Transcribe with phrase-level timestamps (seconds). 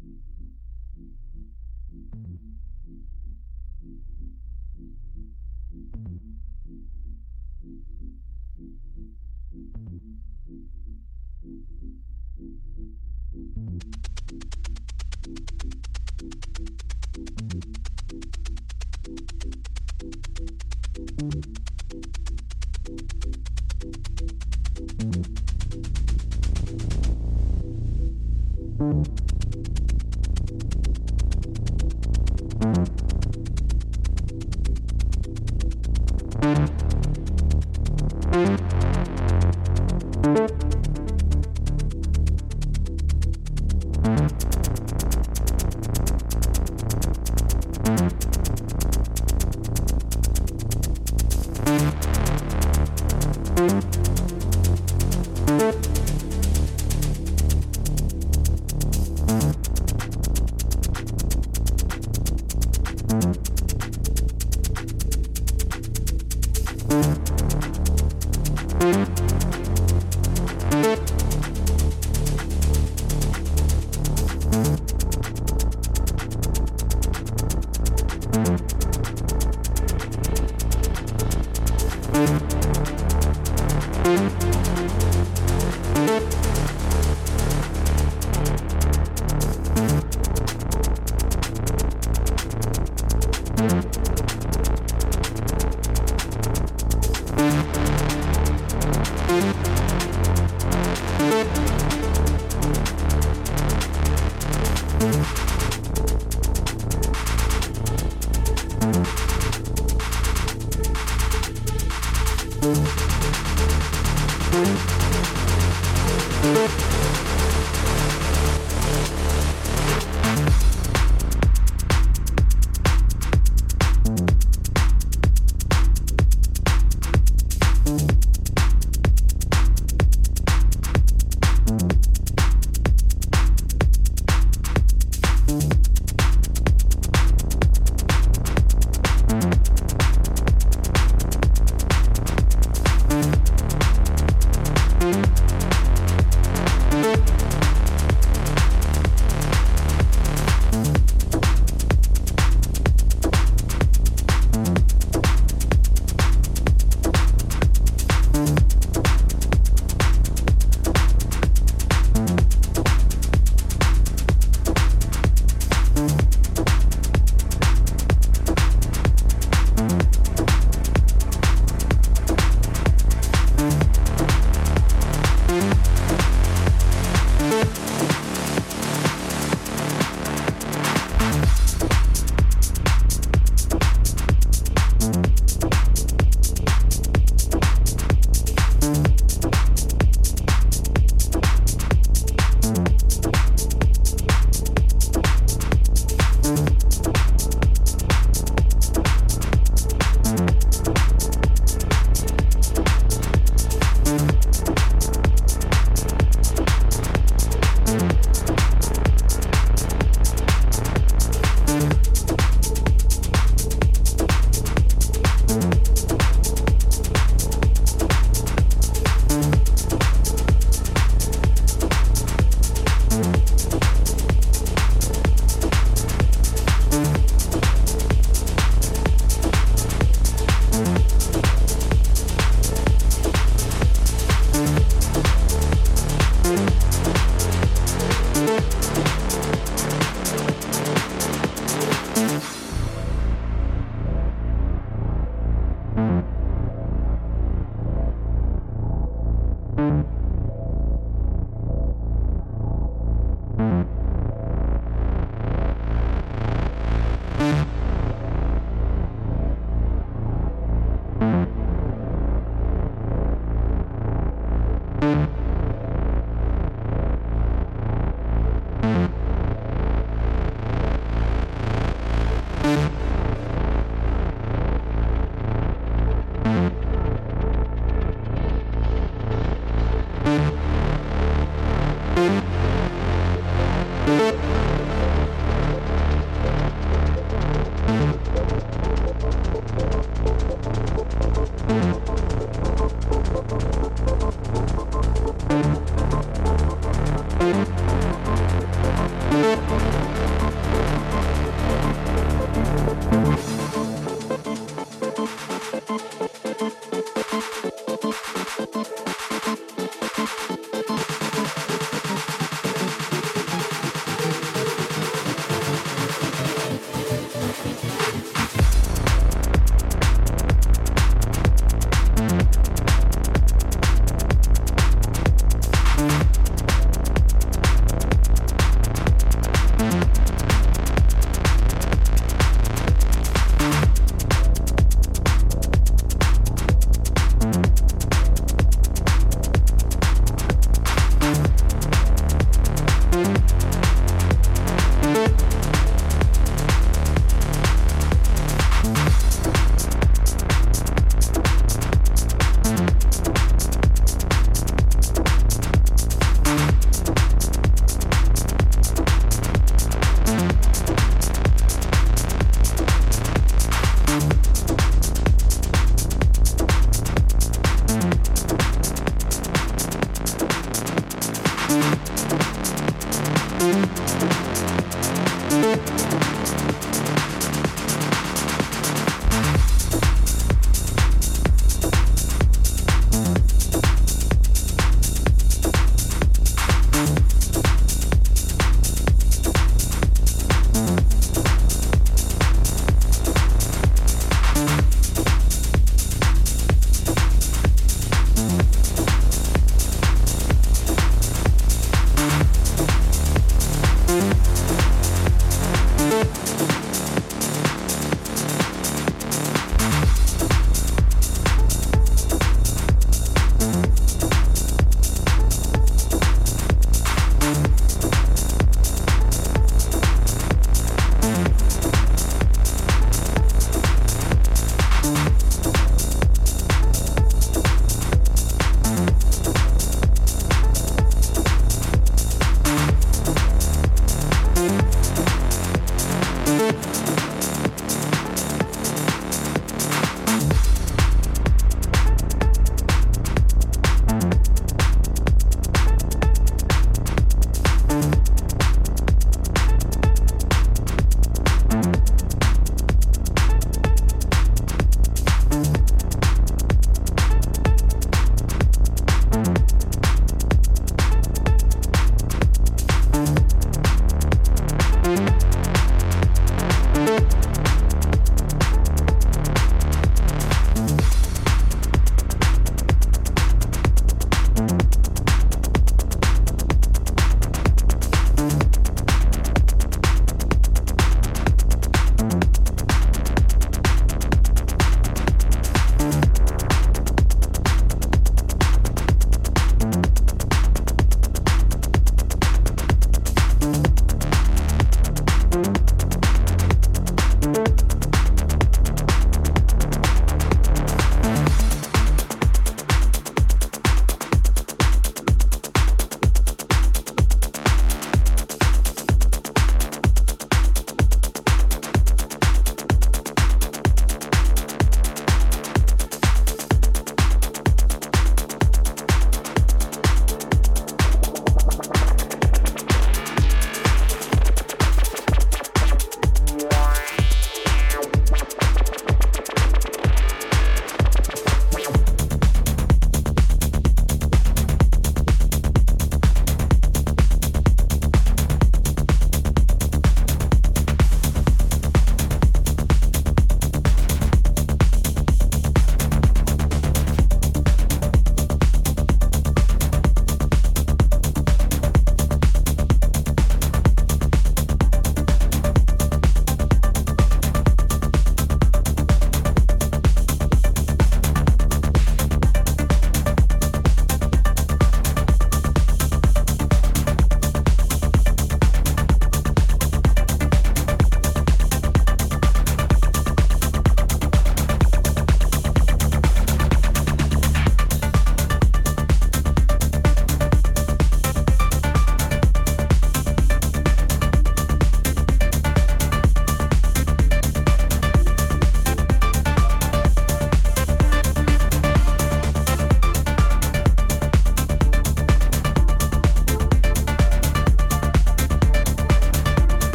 [0.00, 0.14] Thank
[8.96, 9.27] you.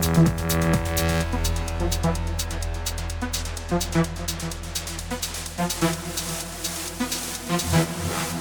[0.00, 0.32] Thank
[8.32, 8.37] you.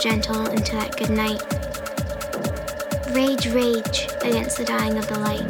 [0.00, 1.42] gentle into that good night.
[3.14, 5.49] Rage, rage against the dying of the light.